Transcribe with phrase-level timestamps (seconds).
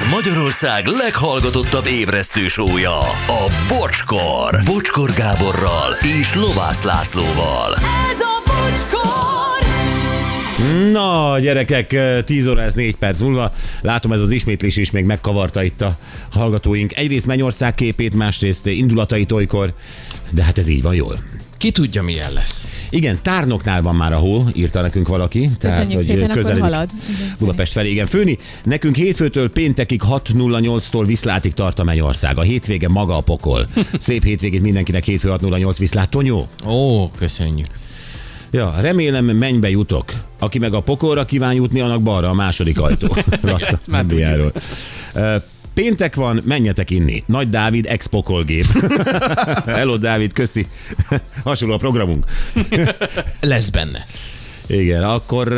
[0.00, 4.60] Ez Magyarország leghallgatottabb ébresztő sója, a Bocskor.
[4.64, 7.74] Bocskor Gáborral és Lovász Lászlóval.
[8.10, 9.68] Ez a bocskor!
[10.92, 13.52] Na, gyerekek, 10 óra ez 4 perc múlva.
[13.80, 15.98] Látom, ez az ismétlés is még megkavarta itt a
[16.30, 16.96] hallgatóink.
[16.96, 19.74] Egyrészt Mennyország képét, másrészt indulatait olykor,
[20.30, 21.18] de hát ez így van jól.
[21.56, 22.66] Ki tudja, milyen lesz.
[22.90, 25.50] Igen, tárnoknál van már a hó, írta nekünk valaki.
[25.58, 26.90] Köszönjük szépen, akkor halad.
[27.38, 28.06] Budapest felé, igen.
[28.06, 32.38] Főni, nekünk hétfőtől péntekig 6.08-tól Viszlátig tart a Mennyország.
[32.38, 33.66] A hétvége maga a pokol.
[33.98, 36.10] Szép hétvégét mindenkinek hétfő 6.08 Viszlát.
[36.10, 36.48] Tonyó?
[36.66, 37.66] Ó, köszönjük.
[38.50, 40.12] Ja, remélem mennybe jutok.
[40.38, 43.16] Aki meg a pokolra kíván jutni, annak balra a második ajtó.
[43.42, 44.06] Laca, már
[45.74, 47.22] Péntek van, menjetek inni.
[47.26, 48.64] Nagy Dávid ex-pokolgép.
[49.66, 50.66] Hello Dávid, köszi.
[51.44, 52.24] Hasonló a programunk.
[53.40, 54.06] Lesz benne.
[54.66, 55.48] Igen, akkor...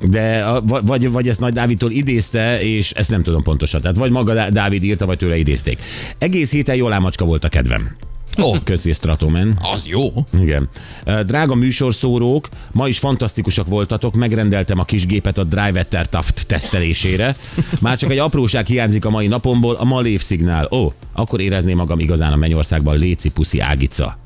[0.00, 3.80] De vagy, vagy ezt Nagy Dávidtól idézte, és ezt nem tudom pontosan.
[3.80, 5.80] Tehát vagy maga Dá- Dávid írta, vagy tőle idézték.
[6.18, 7.96] Egész héten jól ámacska volt a kedvem.
[8.42, 9.58] Ó, köszi Stratoman.
[9.72, 10.12] Az jó.
[10.38, 10.68] Igen.
[11.24, 17.36] Drága műsorszórók, ma is fantasztikusak voltatok, megrendeltem a kis gépet a Drivetter Taft tesztelésére.
[17.80, 20.68] Már csak egy apróság hiányzik a mai napomból, a Malév szignál.
[20.70, 24.18] Ó, akkor érezném magam igazán a Mennyországban Léci Puszi Ágica.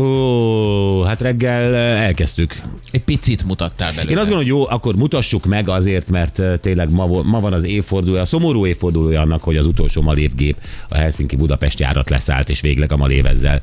[0.00, 2.60] Hú, hát reggel elkezdtük.
[2.90, 4.10] Egy picit mutattál belőle.
[4.10, 7.64] Én azt gondolom, hogy jó, akkor mutassuk meg azért, mert tényleg ma, ma van az
[7.64, 10.56] évfordulója, a szomorú évfordulója annak, hogy az utolsó Malév gép
[10.88, 13.60] a Helsinki Budapest járat leszállt, és végleg a Malév ezzel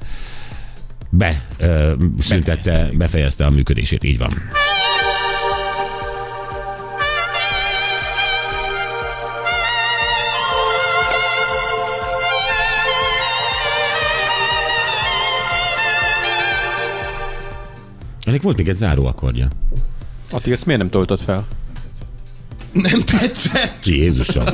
[1.10, 4.34] be, ö, szüntette, befejezte a működését, így van.
[18.28, 19.48] Ennek volt még egy záró akkordja.
[20.32, 21.48] Ati, ezt miért nem toltad fel?
[22.72, 23.86] Nem tetszett.
[23.86, 24.46] Jézusom.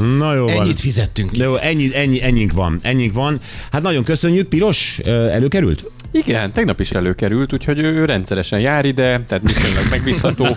[0.00, 0.64] Na jó van.
[0.64, 1.38] Ennyit fizettünk ki.
[1.38, 3.40] De jó, ennyi, ennyi, ennyink van, ennyink van.
[3.72, 4.48] Hát nagyon köszönjük.
[4.48, 5.90] Piros előkerült?
[6.12, 10.56] Igen, tegnap is előkerült, úgyhogy ő, ő rendszeresen jár ide, tehát viszonylag megbízható.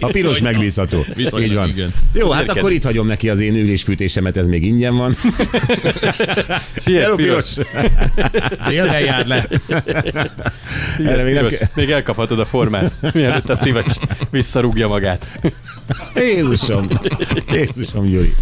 [0.00, 1.04] A piros megbízható.
[1.14, 1.68] Viszonylag, Így van.
[1.68, 1.94] igen.
[2.12, 5.16] Jó, hát akkor itt hagyom neki az én ülésfűtésemet, ez még ingyen van.
[6.76, 7.54] Siess, Hello, piros.
[8.68, 9.48] Délre jár le.
[10.98, 11.48] Erre még nem.
[11.74, 13.98] Még elkaphatod a formát, mielőtt a szíves
[14.30, 15.38] visszarúgja magát.
[16.14, 16.88] Jézusom!
[17.52, 18.34] Jézusom, Gyuri.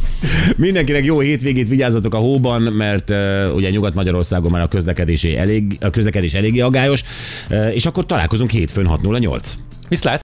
[0.57, 5.91] Mindenkinek jó hétvégét, vigyázzatok a hóban, mert uh, ugye Nyugat-Magyarországon már a közlekedés elég, a
[5.91, 7.03] közlekedés eléggé agályos,
[7.51, 9.43] uh, és akkor találkozunk hétfőn 6.08.
[9.89, 10.21] Viszlát!